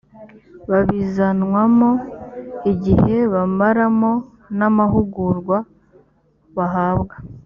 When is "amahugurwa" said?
4.69-5.57